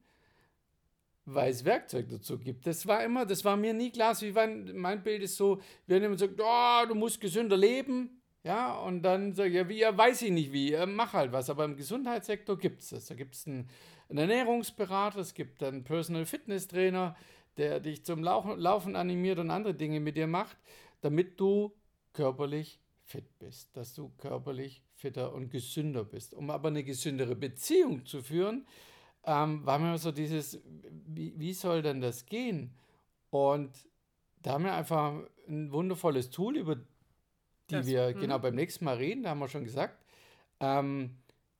weil 1.25 1.51
es 1.51 1.65
Werkzeug 1.65 2.07
dazu 2.09 2.37
gibt. 2.37 2.67
Das 2.67 2.85
war 2.85 3.03
immer, 3.03 3.25
das 3.25 3.43
war 3.43 3.57
mir 3.57 3.73
nie 3.73 3.91
klar. 3.91 4.19
Wie 4.21 4.31
mein, 4.31 4.77
mein 4.77 5.03
Bild 5.03 5.23
ist 5.23 5.35
so, 5.35 5.59
haben 5.89 6.03
immer 6.03 6.09
gesagt, 6.09 6.39
oh, 6.39 6.87
du 6.87 6.95
musst 6.95 7.19
gesünder 7.19 7.57
leben. 7.57 8.21
Ja, 8.43 8.77
und 8.77 9.01
dann 9.01 9.33
sage 9.33 9.49
ich, 9.49 9.55
ja, 9.55 9.69
wie, 9.69 9.79
ja, 9.79 9.97
weiß 9.97 10.21
ich 10.21 10.31
nicht 10.31 10.53
wie, 10.53 10.77
mach 10.85 11.13
halt 11.13 11.31
was. 11.31 11.49
Aber 11.49 11.65
im 11.65 11.75
Gesundheitssektor 11.75 12.57
gibt 12.59 12.81
es 12.81 12.89
das. 12.89 13.07
Da 13.07 13.15
gibt 13.15 13.33
es 13.33 13.47
einen, 13.47 13.67
einen 14.07 14.19
Ernährungsberater, 14.19 15.19
es 15.19 15.33
gibt 15.33 15.63
einen 15.63 15.83
Personal 15.83 16.27
Fitness 16.27 16.67
Trainer, 16.67 17.15
der 17.57 17.79
dich 17.79 18.05
zum 18.05 18.21
Laufen 18.21 18.95
animiert 18.95 19.39
und 19.39 19.49
andere 19.49 19.73
Dinge 19.73 19.99
mit 19.99 20.15
dir 20.15 20.27
macht, 20.27 20.57
damit 21.01 21.39
du 21.39 21.73
körperlich 22.13 22.79
fit 23.03 23.39
bist, 23.39 23.75
dass 23.75 23.95
du 23.95 24.11
körperlich 24.17 24.83
fitter 24.95 25.33
und 25.33 25.49
gesünder 25.49 26.03
bist. 26.03 26.35
Um 26.35 26.51
aber 26.51 26.67
eine 26.67 26.83
gesündere 26.83 27.35
Beziehung 27.35 28.05
zu 28.05 28.21
führen, 28.21 28.67
ähm, 29.25 29.65
war 29.65 29.79
mir 29.79 29.97
so 29.97 30.11
dieses, 30.11 30.59
wie, 31.07 31.33
wie 31.37 31.53
soll 31.53 31.81
denn 31.81 32.01
das 32.01 32.25
gehen? 32.25 32.73
Und 33.29 33.71
da 34.41 34.53
haben 34.53 34.63
wir 34.63 34.73
einfach 34.73 35.13
ein 35.47 35.71
wundervolles 35.71 36.29
Tool, 36.29 36.57
über 36.57 36.75
die 36.75 36.83
Das- 37.67 37.85
wir 37.87 38.15
mhm. 38.15 38.19
genau 38.21 38.39
beim 38.39 38.55
nächsten 38.55 38.85
Mal 38.85 38.97
reden, 38.97 39.23
da 39.23 39.31
haben 39.31 39.39
wir 39.39 39.47
schon 39.47 39.63
gesagt. 39.63 40.03
Ähm, 40.59 41.17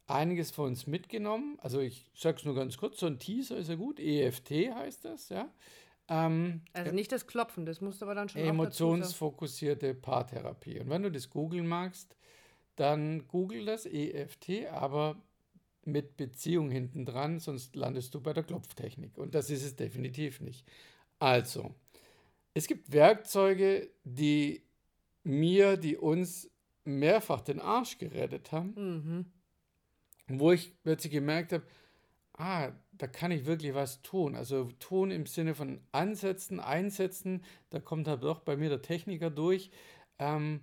einiges 0.07 0.51
von 0.51 0.67
uns 0.67 0.85
mitgenommen. 0.87 1.57
Also 1.61 1.79
ich 1.79 2.09
sage 2.15 2.37
es 2.37 2.45
nur 2.45 2.55
ganz 2.55 2.77
kurz, 2.77 2.99
so 2.99 3.07
ein 3.07 3.19
Teaser 3.19 3.57
ist 3.57 3.69
ja 3.69 3.75
gut. 3.75 3.99
EFT 3.99 4.51
heißt 4.73 5.05
das, 5.05 5.29
ja. 5.29 5.49
Ähm, 6.07 6.61
Also 6.73 6.91
nicht 6.91 7.11
das 7.11 7.25
Klopfen, 7.25 7.65
das 7.65 7.81
musst 7.81 8.01
du 8.01 8.05
aber 8.05 8.13
dann 8.13 8.29
schon. 8.29 8.41
Emotionsfokussierte 8.41 9.95
Paartherapie. 9.95 10.79
Und 10.79 10.89
wenn 10.89 11.01
du 11.01 11.11
das 11.11 11.29
googeln 11.31 11.67
magst, 11.67 12.15
dann 12.75 13.27
google 13.27 13.65
das 13.65 13.85
EFT, 13.87 14.67
aber 14.71 15.15
mit 15.85 16.17
Beziehung 16.17 16.69
hinten 16.71 17.05
dran, 17.05 17.39
sonst 17.39 17.75
landest 17.75 18.13
du 18.15 18.21
bei 18.21 18.33
der 18.33 18.43
Klopftechnik. 18.43 19.17
Und 19.17 19.35
das 19.35 19.49
ist 19.49 19.63
es 19.63 19.75
definitiv 19.75 20.41
nicht. 20.41 20.65
Also, 21.19 21.73
es 22.53 22.67
gibt 22.67 22.91
Werkzeuge, 22.91 23.89
die 24.03 24.63
mir, 25.23 25.77
die 25.77 25.97
uns 25.97 26.49
mehrfach 26.85 27.41
den 27.41 27.59
Arsch 27.59 27.97
gerettet 27.97 28.51
haben 28.51 28.73
Mhm. 28.75 29.25
wo 30.39 30.51
ich 30.51 30.73
plötzlich 30.83 31.13
gemerkt 31.13 31.53
habe, 31.53 31.65
ah, 32.33 32.71
da 32.93 33.07
kann 33.07 33.31
ich 33.31 33.45
wirklich 33.45 33.73
was 33.73 34.01
tun. 34.01 34.35
Also 34.35 34.71
tun 34.79 35.11
im 35.11 35.25
Sinne 35.25 35.55
von 35.55 35.81
ansetzen, 35.91 36.59
einsetzen, 36.59 37.43
da 37.69 37.79
kommt 37.79 38.07
halt 38.07 38.23
doch 38.23 38.39
bei 38.41 38.57
mir 38.57 38.69
der 38.69 38.81
Techniker 38.81 39.29
durch, 39.29 39.71
ähm, 40.19 40.61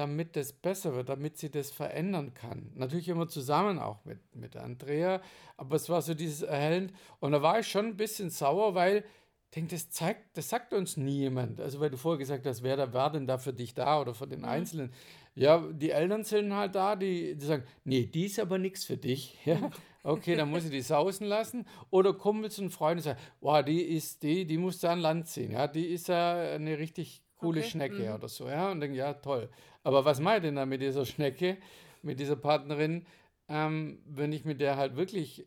damit 0.00 0.34
das 0.34 0.52
besser 0.52 0.94
wird, 0.94 1.08
damit 1.08 1.38
sie 1.38 1.50
das 1.50 1.70
verändern 1.70 2.34
kann. 2.34 2.72
Natürlich 2.74 3.08
immer 3.08 3.28
zusammen 3.28 3.78
auch 3.78 4.04
mit, 4.04 4.18
mit 4.34 4.56
Andrea, 4.56 5.20
aber 5.56 5.76
es 5.76 5.88
war 5.88 6.02
so 6.02 6.14
dieses 6.14 6.42
erhellend. 6.42 6.92
Und 7.20 7.32
da 7.32 7.42
war 7.42 7.60
ich 7.60 7.68
schon 7.68 7.86
ein 7.86 7.96
bisschen 7.96 8.30
sauer, 8.30 8.74
weil 8.74 9.04
ich 9.50 9.54
denke, 9.54 9.74
das 9.74 9.90
zeigt, 9.90 10.36
das 10.36 10.48
sagt 10.48 10.72
uns 10.72 10.96
nie 10.96 11.18
jemand. 11.18 11.60
Also 11.60 11.80
weil 11.80 11.90
du 11.90 11.96
vorher 11.96 12.18
gesagt 12.18 12.46
hast, 12.46 12.62
wer 12.62 12.76
da 12.76 12.92
war 12.92 13.10
denn 13.12 13.26
da 13.26 13.36
für 13.36 13.52
dich 13.52 13.74
da 13.74 14.00
oder 14.00 14.14
für 14.14 14.26
den 14.26 14.44
Einzelnen. 14.44 14.92
Ja, 15.34 15.58
die 15.58 15.90
Eltern 15.90 16.24
sind 16.24 16.54
halt 16.54 16.74
da, 16.74 16.96
die, 16.96 17.36
die 17.36 17.44
sagen, 17.44 17.64
nee, 17.84 18.06
die 18.06 18.26
ist 18.26 18.38
aber 18.38 18.58
nichts 18.58 18.84
für 18.84 18.96
dich. 18.96 19.38
Ja, 19.44 19.70
okay, 20.04 20.34
dann 20.34 20.50
muss 20.50 20.64
ich 20.64 20.70
die 20.70 20.80
sausen 20.80 21.26
lassen. 21.26 21.66
Oder 21.90 22.14
Kumpels 22.14 22.58
und 22.58 22.70
Freunde 22.70 23.02
sagen, 23.02 23.18
wow, 23.40 23.62
die 23.62 23.82
ist, 23.82 24.22
die, 24.22 24.46
die 24.46 24.56
muss 24.56 24.78
da 24.78 24.92
an 24.92 25.00
Land 25.00 25.28
ziehen. 25.28 25.50
Ja, 25.50 25.66
die 25.66 25.86
ist 25.86 26.08
ja 26.08 26.54
eine 26.54 26.78
richtig 26.78 27.22
coole 27.40 27.60
Okay, 27.60 27.70
Schnecke 27.70 28.08
mhm. 28.08 28.14
oder 28.14 28.28
so. 28.28 28.48
Ja, 28.48 28.70
und 28.70 28.80
denke, 28.80 28.96
ja, 28.96 29.14
toll. 29.14 29.48
Aber 29.82 30.04
was 30.04 30.20
mache 30.20 30.36
ich 30.36 30.42
denn 30.42 30.56
da 30.56 30.66
mit 30.66 30.80
dieser 30.82 31.06
Schnecke, 31.06 31.56
mit 32.02 32.20
dieser 32.20 32.36
Partnerin, 32.36 33.06
ähm, 33.48 34.00
wenn 34.06 34.32
ich 34.32 34.44
mit 34.44 34.60
der 34.60 34.76
halt 34.76 34.96
wirklich 34.96 35.46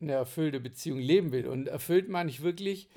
eine 0.00 0.12
erfüllte 0.12 0.60
Beziehung 0.60 0.98
leben 0.98 1.32
will? 1.32 1.46
Und 1.46 1.68
erfüllt 1.68 2.08
meine 2.08 2.30
ich 2.30 2.42
wirklich 2.42 2.88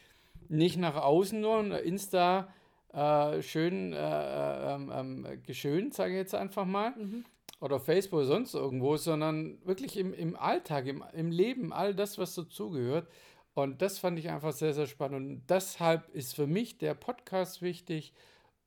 nicht 0.48 0.78
nach 0.78 0.96
außen 0.96 1.40
nur 1.40 1.60
ein 1.60 1.72
Insta 1.72 2.54
äh, 2.94 3.42
schön 3.42 3.94
äh, 3.94 4.76
ähm, 4.76 4.92
ähm, 4.94 5.44
geschönt, 5.46 5.94
sage 5.94 6.14
ich 6.14 6.18
jetzt 6.18 6.36
einfach 6.36 6.66
mal, 6.66 6.92
Mhm. 6.96 7.24
oder 7.60 7.80
Facebook 7.80 8.20
oder 8.20 8.28
sonst 8.28 8.56
irgendwo, 8.56 8.98
sondern 8.98 9.60
wirklich 9.66 9.98
im, 9.98 10.14
im 10.14 10.36
Alltag, 10.36 10.88
im, 10.88 11.04
im 11.14 11.30
Leben, 11.32 11.72
all 11.72 11.94
das, 11.94 12.18
was 12.18 12.34
dazugehört. 12.34 13.08
Und 13.54 13.82
das 13.82 14.00
fand 14.00 14.18
ich 14.18 14.30
einfach 14.30 14.54
sehr, 14.54 14.74
sehr 14.74 14.88
spannend. 14.88 15.18
Und 15.18 15.50
deshalb 15.50 16.10
ist 16.16 16.34
für 16.36 16.48
mich 16.48 16.78
der 16.78 16.94
Podcast 16.94 17.62
wichtig 17.62 18.14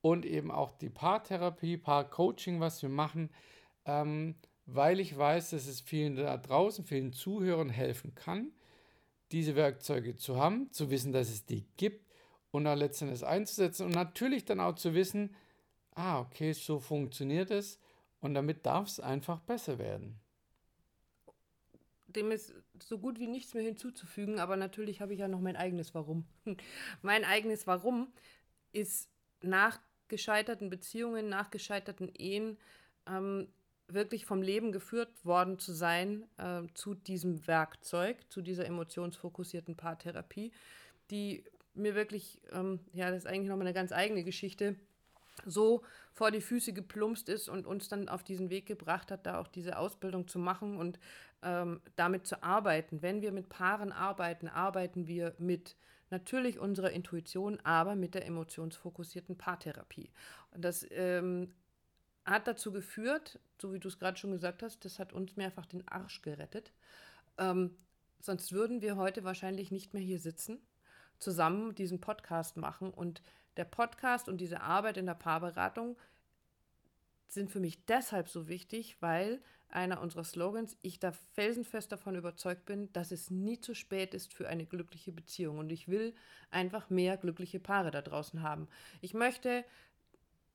und 0.02 0.26
eben 0.26 0.50
auch 0.50 0.72
die 0.72 0.90
Paartherapie, 0.90 1.78
Paarcoaching, 1.78 2.60
was 2.60 2.82
wir 2.82 2.90
machen, 2.90 3.30
ähm, 3.86 4.34
weil 4.66 5.00
ich 5.00 5.16
weiß, 5.16 5.50
dass 5.50 5.66
es 5.66 5.80
vielen 5.80 6.16
da 6.16 6.36
draußen, 6.36 6.84
vielen 6.84 7.12
Zuhörern 7.12 7.70
helfen 7.70 8.14
kann, 8.14 8.52
diese 9.30 9.56
Werkzeuge 9.56 10.16
zu 10.16 10.36
haben, 10.36 10.70
zu 10.72 10.90
wissen, 10.90 11.12
dass 11.12 11.30
es 11.30 11.46
die 11.46 11.64
gibt 11.76 12.06
und 12.50 12.64
dann 12.64 12.78
letztendlich 12.78 13.24
einzusetzen 13.24 13.86
und 13.86 13.94
natürlich 13.94 14.44
dann 14.44 14.60
auch 14.60 14.74
zu 14.74 14.92
wissen, 14.92 15.34
ah, 15.94 16.20
okay, 16.20 16.52
so 16.52 16.80
funktioniert 16.80 17.50
es 17.50 17.78
und 18.20 18.34
damit 18.34 18.66
darf 18.66 18.88
es 18.88 19.00
einfach 19.00 19.40
besser 19.40 19.78
werden. 19.78 20.20
Dem 22.08 22.30
ist 22.30 22.52
so 22.82 22.98
gut 22.98 23.18
wie 23.18 23.26
nichts 23.26 23.54
mehr 23.54 23.62
hinzuzufügen, 23.62 24.38
aber 24.38 24.56
natürlich 24.56 25.00
habe 25.00 25.14
ich 25.14 25.20
ja 25.20 25.28
noch 25.28 25.40
mein 25.40 25.56
eigenes 25.56 25.94
Warum. 25.94 26.26
mein 27.02 27.24
eigenes 27.24 27.66
Warum 27.66 28.12
ist 28.72 29.08
nach 29.40 29.80
gescheiterten 30.12 30.68
Beziehungen, 30.68 31.30
nach 31.30 31.50
gescheiterten 31.50 32.10
Ehen 32.14 32.58
ähm, 33.08 33.48
wirklich 33.88 34.26
vom 34.26 34.42
Leben 34.42 34.70
geführt 34.70 35.08
worden 35.24 35.58
zu 35.58 35.72
sein 35.72 36.24
äh, 36.36 36.62
zu 36.74 36.94
diesem 36.94 37.46
Werkzeug, 37.46 38.18
zu 38.28 38.42
dieser 38.42 38.66
emotionsfokussierten 38.66 39.74
Paartherapie, 39.74 40.52
die 41.10 41.44
mir 41.72 41.94
wirklich, 41.94 42.42
ähm, 42.52 42.80
ja, 42.92 43.10
das 43.10 43.20
ist 43.20 43.26
eigentlich 43.26 43.48
nochmal 43.48 43.66
eine 43.66 43.74
ganz 43.74 43.90
eigene 43.90 44.22
Geschichte, 44.22 44.76
so 45.46 45.82
vor 46.12 46.30
die 46.30 46.42
Füße 46.42 46.74
geplumpst 46.74 47.30
ist 47.30 47.48
und 47.48 47.66
uns 47.66 47.88
dann 47.88 48.10
auf 48.10 48.22
diesen 48.22 48.50
Weg 48.50 48.66
gebracht 48.66 49.10
hat, 49.10 49.24
da 49.24 49.38
auch 49.40 49.48
diese 49.48 49.78
Ausbildung 49.78 50.28
zu 50.28 50.38
machen 50.38 50.76
und 50.76 50.98
ähm, 51.42 51.80
damit 51.96 52.26
zu 52.26 52.42
arbeiten. 52.42 53.00
Wenn 53.00 53.22
wir 53.22 53.32
mit 53.32 53.48
Paaren 53.48 53.92
arbeiten, 53.92 54.46
arbeiten 54.46 55.06
wir 55.06 55.34
mit 55.38 55.74
natürlich 56.12 56.60
unserer 56.60 56.90
Intuition, 56.90 57.58
aber 57.64 57.96
mit 57.96 58.14
der 58.14 58.26
emotionsfokussierten 58.26 59.36
Paartherapie. 59.36 60.12
Und 60.52 60.64
das 60.64 60.86
ähm, 60.90 61.52
hat 62.24 62.46
dazu 62.46 62.70
geführt, 62.70 63.40
so 63.60 63.72
wie 63.72 63.80
du 63.80 63.88
es 63.88 63.98
gerade 63.98 64.16
schon 64.16 64.30
gesagt 64.30 64.62
hast, 64.62 64.84
das 64.84 65.00
hat 65.00 65.12
uns 65.12 65.36
mehrfach 65.36 65.66
den 65.66 65.88
Arsch 65.88 66.22
gerettet. 66.22 66.72
Ähm, 67.38 67.76
sonst 68.20 68.52
würden 68.52 68.82
wir 68.82 68.96
heute 68.96 69.24
wahrscheinlich 69.24 69.72
nicht 69.72 69.94
mehr 69.94 70.02
hier 70.02 70.20
sitzen, 70.20 70.60
zusammen 71.18 71.74
diesen 71.74 72.00
Podcast 72.00 72.56
machen. 72.56 72.92
Und 72.92 73.22
der 73.56 73.64
Podcast 73.64 74.28
und 74.28 74.40
diese 74.40 74.60
Arbeit 74.60 74.98
in 74.98 75.06
der 75.06 75.14
Paarberatung 75.14 75.96
sind 77.26 77.50
für 77.50 77.60
mich 77.60 77.84
deshalb 77.86 78.28
so 78.28 78.48
wichtig, 78.48 78.98
weil 79.00 79.40
einer 79.72 80.00
unserer 80.00 80.24
Slogans, 80.24 80.76
ich 80.82 80.98
da 80.98 81.12
felsenfest 81.12 81.90
davon 81.90 82.14
überzeugt 82.14 82.66
bin, 82.66 82.92
dass 82.92 83.10
es 83.10 83.30
nie 83.30 83.60
zu 83.60 83.74
spät 83.74 84.14
ist 84.14 84.32
für 84.32 84.48
eine 84.48 84.66
glückliche 84.66 85.12
Beziehung. 85.12 85.58
Und 85.58 85.70
ich 85.70 85.88
will 85.88 86.14
einfach 86.50 86.90
mehr 86.90 87.16
glückliche 87.16 87.60
Paare 87.60 87.90
da 87.90 88.02
draußen 88.02 88.42
haben. 88.42 88.68
Ich 89.00 89.14
möchte 89.14 89.64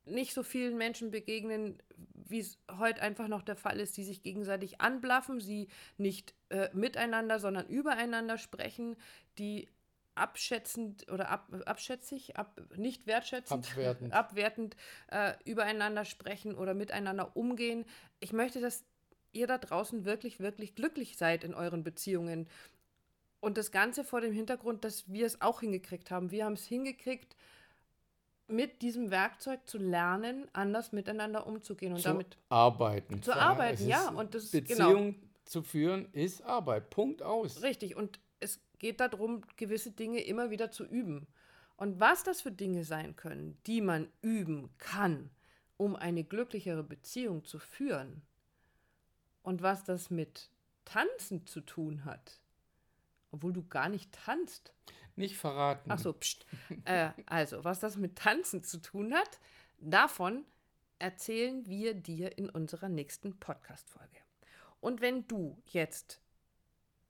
nicht 0.05 0.33
so 0.33 0.43
vielen 0.43 0.77
Menschen 0.77 1.11
begegnen, 1.11 1.81
wie 2.13 2.39
es 2.39 2.59
heute 2.77 3.01
einfach 3.01 3.27
noch 3.27 3.41
der 3.41 3.55
Fall 3.55 3.79
ist, 3.79 3.97
die 3.97 4.03
sich 4.03 4.23
gegenseitig 4.23 4.79
anblaffen, 4.81 5.41
sie 5.41 5.67
nicht 5.97 6.33
äh, 6.49 6.69
miteinander, 6.73 7.39
sondern 7.39 7.67
übereinander 7.67 8.37
sprechen, 8.37 8.95
die 9.37 9.67
abschätzend 10.15 11.11
oder 11.11 11.29
ab, 11.29 11.47
abschätzig, 11.65 12.37
ab, 12.37 12.59
nicht 12.75 13.05
wertschätzend, 13.05 13.69
Abwertend. 13.69 14.13
abwertend 14.13 14.77
äh, 15.09 15.33
übereinander 15.45 16.05
sprechen 16.05 16.55
oder 16.55 16.73
miteinander 16.73 17.35
umgehen. 17.35 17.85
Ich 18.19 18.33
möchte, 18.33 18.59
dass 18.59 18.85
ihr 19.37 19.47
da 19.47 19.57
draußen 19.57 20.05
wirklich, 20.05 20.39
wirklich 20.39 20.75
glücklich 20.75 21.17
seid 21.17 21.43
in 21.43 21.53
euren 21.53 21.83
Beziehungen. 21.83 22.47
Und 23.39 23.57
das 23.57 23.71
Ganze 23.71 24.03
vor 24.03 24.21
dem 24.21 24.33
Hintergrund, 24.33 24.83
dass 24.83 25.11
wir 25.11 25.25
es 25.25 25.41
auch 25.41 25.61
hingekriegt 25.61 26.11
haben. 26.11 26.31
Wir 26.31 26.45
haben 26.45 26.53
es 26.53 26.65
hingekriegt, 26.65 27.35
mit 28.47 28.81
diesem 28.81 29.11
Werkzeug 29.11 29.59
zu 29.65 29.77
lernen, 29.77 30.47
anders 30.53 30.91
miteinander 30.91 31.45
umzugehen 31.45 31.93
und 31.93 31.99
zu 31.99 32.09
damit 32.09 32.37
arbeiten. 32.49 33.21
zu 33.21 33.33
arbeiten, 33.33 33.87
ja. 33.87 34.09
Und 34.09 34.33
das 34.33 34.51
Beziehung 34.51 35.15
zu 35.45 35.61
führen 35.61 36.07
ist 36.13 36.41
Arbeit. 36.43 36.89
Punkt 36.89 37.21
aus. 37.21 37.61
Richtig, 37.61 37.95
und 37.95 38.19
es 38.39 38.59
geht 38.79 38.99
darum, 38.99 39.41
gewisse 39.57 39.91
Dinge 39.91 40.21
immer 40.21 40.49
wieder 40.49 40.71
zu 40.71 40.85
üben. 40.85 41.27
Und 41.75 41.99
was 41.99 42.23
das 42.23 42.41
für 42.41 42.51
Dinge 42.51 42.83
sein 42.83 43.15
können, 43.15 43.57
die 43.67 43.81
man 43.81 44.07
üben 44.21 44.69
kann, 44.77 45.29
um 45.77 45.95
eine 45.95 46.23
glücklichere 46.23 46.83
Beziehung 46.83 47.43
zu 47.45 47.59
führen, 47.59 48.23
und 49.47 49.61
was 49.61 49.85
das 49.85 50.09
mit 50.09 50.49
Tanzen 50.83 51.47
zu 51.47 51.61
tun 51.61 52.03
hat, 52.03 52.41
obwohl 53.31 53.53
du 53.53 53.65
gar 53.65 53.87
nicht 53.87 54.11
tanzt. 54.11 54.73
Nicht 55.15 55.37
verraten. 55.37 55.89
Ach 55.89 55.97
so, 55.97 56.11
pst. 56.11 56.45
äh, 56.83 57.11
also, 57.27 57.63
was 57.63 57.79
das 57.79 57.95
mit 57.95 58.17
Tanzen 58.17 58.61
zu 58.61 58.81
tun 58.81 59.13
hat, 59.13 59.39
davon 59.79 60.43
erzählen 60.99 61.65
wir 61.65 61.93
dir 61.93 62.37
in 62.37 62.49
unserer 62.49 62.89
nächsten 62.89 63.39
Podcast-Folge. 63.39 64.17
Und 64.81 64.99
wenn 64.99 65.25
du 65.29 65.57
jetzt 65.67 66.19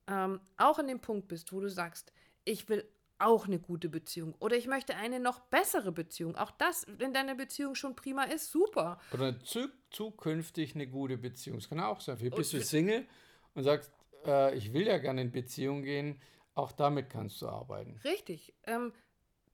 ähm, 0.06 0.40
auch 0.58 0.78
an 0.78 0.86
dem 0.86 1.00
Punkt 1.00 1.26
bist, 1.26 1.52
wo 1.52 1.58
du 1.58 1.68
sagst, 1.68 2.12
ich 2.44 2.68
will 2.68 2.88
auch 3.18 3.46
eine 3.46 3.58
gute 3.58 3.88
Beziehung 3.88 4.34
oder 4.38 4.56
ich 4.56 4.66
möchte 4.66 4.96
eine 4.96 5.20
noch 5.20 5.40
bessere 5.40 5.92
Beziehung, 5.92 6.36
auch 6.36 6.50
das, 6.52 6.86
wenn 6.88 7.12
deine 7.12 7.34
Beziehung 7.34 7.74
schon 7.74 7.96
prima 7.96 8.24
ist, 8.24 8.50
super. 8.50 9.00
Oder 9.12 9.38
zu, 9.40 9.68
zukünftig 9.90 10.74
eine 10.74 10.86
gute 10.86 11.18
Beziehung. 11.18 11.58
Das 11.58 11.68
kann 11.68 11.80
auch 11.80 12.00
sein. 12.00 12.16
Vielleicht 12.16 12.36
bist 12.36 12.52
du 12.52 12.62
Single 12.62 13.06
und 13.54 13.64
sagst, 13.64 13.92
äh, 14.24 14.56
ich 14.56 14.72
will 14.72 14.86
ja 14.86 14.98
gerne 14.98 15.22
in 15.22 15.32
Beziehung 15.32 15.82
gehen. 15.82 16.20
Auch 16.54 16.72
damit 16.72 17.10
kannst 17.10 17.40
du 17.42 17.48
arbeiten. 17.48 18.00
Richtig. 18.04 18.54
Ähm, 18.64 18.92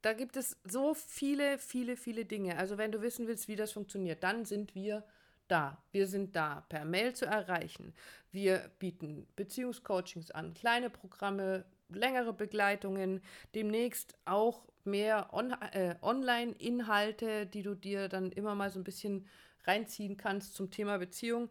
da 0.03 0.13
gibt 0.13 0.37
es 0.37 0.59
so 0.65 0.95
viele, 0.95 1.59
viele, 1.59 1.97
viele 1.97 2.25
Dinge. 2.25 2.59
Also 2.59 2.77
wenn 2.77 2.93
du 2.93 3.01
wissen 3.01 3.27
willst, 3.27 3.49
wie 3.49 3.57
das 3.57 3.73
funktioniert, 3.73 4.23
dann 4.23 4.45
sind 4.45 4.75
wir 4.75 5.05
da. 5.49 5.83
Wir 5.93 6.07
sind 6.07 6.37
da, 6.37 6.63
per 6.69 6.85
Mail 6.85 7.15
zu 7.15 7.27
erreichen. 7.27 7.95
Wir 8.31 8.71
bieten 8.79 9.27
Beziehungscoachings 9.37 10.31
an, 10.31 10.55
kleine 10.55 10.91
Programme, 10.91 11.65
längere 11.89 12.33
Begleitungen, 12.33 13.21
demnächst 13.55 14.17
auch 14.25 14.65
mehr 14.85 15.33
on 15.33 15.53
äh, 15.73 15.97
Online-Inhalte, 16.03 17.47
die 17.47 17.63
du 17.63 17.75
dir 17.75 18.09
dann 18.09 18.31
immer 18.33 18.55
mal 18.55 18.71
so 18.71 18.79
ein 18.79 18.85
bisschen 18.85 19.27
reinziehen 19.65 20.17
kannst 20.17 20.55
zum 20.55 20.71
Thema 20.71 20.99
Beziehung. 20.99 21.49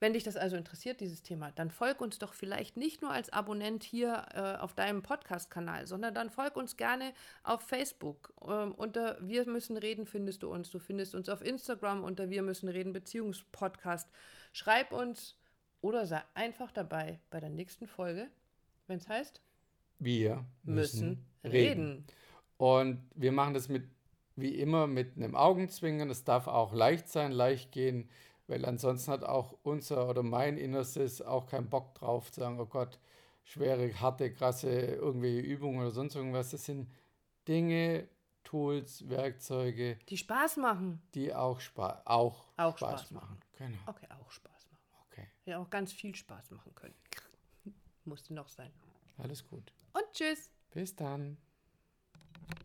Wenn 0.00 0.14
dich 0.14 0.24
das 0.24 0.38
also 0.38 0.56
interessiert, 0.56 1.02
dieses 1.02 1.22
Thema, 1.22 1.52
dann 1.52 1.70
folg 1.70 2.00
uns 2.00 2.18
doch 2.18 2.32
vielleicht 2.32 2.78
nicht 2.78 3.02
nur 3.02 3.10
als 3.10 3.30
Abonnent 3.30 3.84
hier 3.84 4.24
äh, 4.32 4.56
auf 4.56 4.72
deinem 4.72 5.02
Podcast-Kanal, 5.02 5.86
sondern 5.86 6.14
dann 6.14 6.30
folg 6.30 6.56
uns 6.56 6.78
gerne 6.78 7.12
auf 7.42 7.60
Facebook. 7.60 8.32
Ähm, 8.42 8.74
unter 8.74 9.18
Wir 9.20 9.46
müssen 9.46 9.76
reden 9.76 10.06
findest 10.06 10.42
du 10.42 10.50
uns. 10.50 10.70
Du 10.70 10.78
findest 10.78 11.14
uns 11.14 11.28
auf 11.28 11.42
Instagram 11.42 12.02
unter 12.02 12.30
Wir 12.30 12.40
müssen 12.40 12.70
reden 12.70 12.94
Beziehungspodcast. 12.94 14.08
Schreib 14.52 14.92
uns 14.92 15.36
oder 15.82 16.06
sei 16.06 16.22
einfach 16.32 16.72
dabei 16.72 17.20
bei 17.28 17.40
der 17.40 17.50
nächsten 17.50 17.86
Folge, 17.86 18.30
wenn 18.90 18.98
es 18.98 19.08
heißt, 19.08 19.40
Wir 19.98 20.44
müssen 20.64 21.24
reden. 21.44 22.04
Und 22.56 23.08
wir 23.14 23.32
machen 23.32 23.54
das 23.54 23.68
mit, 23.68 23.88
wie 24.36 24.58
immer, 24.58 24.86
mit 24.86 25.16
einem 25.16 25.34
Augenzwinkern. 25.34 26.10
Es 26.10 26.24
darf 26.24 26.46
auch 26.46 26.72
leicht 26.74 27.08
sein, 27.08 27.32
leicht 27.32 27.72
gehen, 27.72 28.10
weil 28.48 28.64
ansonsten 28.64 29.12
hat 29.12 29.24
auch 29.24 29.56
unser 29.62 30.08
oder 30.08 30.22
mein 30.22 30.58
Innerstes 30.58 31.22
auch 31.22 31.46
keinen 31.46 31.70
Bock 31.70 31.94
drauf 31.94 32.30
zu 32.32 32.40
sagen, 32.40 32.58
oh 32.60 32.66
Gott, 32.66 32.98
schwere, 33.44 33.98
harte, 34.00 34.32
krasse 34.32 34.70
irgendwelche 34.70 35.40
Übungen 35.40 35.80
oder 35.80 35.90
sonst 35.90 36.16
irgendwas. 36.16 36.50
Das 36.50 36.64
sind 36.66 36.90
Dinge, 37.46 38.08
Tools, 38.42 39.08
Werkzeuge, 39.08 39.98
Die 40.08 40.16
Spaß 40.16 40.56
machen. 40.56 41.00
die 41.14 41.32
auch, 41.34 41.60
Spa 41.60 42.02
auch, 42.04 42.48
Auch 42.56 42.76
Spaß, 42.76 43.02
Spaß 43.02 43.10
machen. 43.12 43.38
Genau. 43.56 43.78
Okay, 43.86 44.06
auch 44.10 44.30
Spaß 44.30 44.66
machen. 44.72 45.04
Okay, 45.10 45.26
Ja, 45.46 45.58
auch 45.58 45.70
ganz 45.70 45.92
viel 45.92 46.14
Spaß 46.14 46.50
machen 46.50 46.74
können. 46.74 46.94
Musste 48.04 48.34
noch 48.34 48.48
sein. 48.48 48.72
alles 49.18 49.46
gut. 49.46 49.72
Und 49.92 50.04
tschüss. 50.12 50.50
Bis 50.72 50.94
dann. 50.96 51.36